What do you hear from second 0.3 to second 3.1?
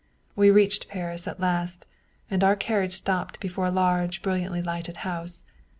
We reached Paris at last, and our carriage